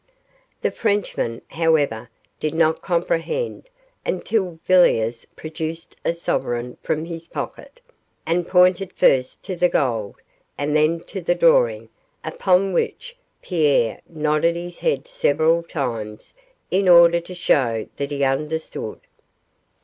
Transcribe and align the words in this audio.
The 0.61 0.71
Frenchman, 0.71 1.43
however, 1.49 2.09
did 2.39 2.55
not 2.55 2.81
comprehend 2.81 3.69
until 4.03 4.57
Villiers 4.65 5.25
produced 5.35 5.95
a 6.03 6.15
sovereign 6.15 6.77
from 6.81 7.05
his 7.05 7.27
pocket, 7.27 7.81
and 8.25 8.47
pointed 8.47 8.93
first 8.93 9.43
to 9.43 9.55
the 9.55 9.69
gold, 9.69 10.15
and 10.57 10.75
then 10.75 11.01
to 11.01 11.21
the 11.21 11.35
drawing, 11.35 11.89
upon 12.23 12.73
which 12.73 13.15
Pierre 13.43 14.01
nodded 14.09 14.55
his 14.55 14.79
head 14.79 15.05
several 15.05 15.61
times 15.61 16.33
in 16.71 16.89
order 16.89 17.19
to 17.21 17.35
show 17.35 17.87
that 17.97 18.09
he 18.09 18.23
understood. 18.23 19.01